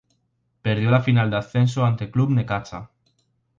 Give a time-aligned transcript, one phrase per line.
[0.67, 2.89] Perdió la final de ascenso ante Club Necaxa.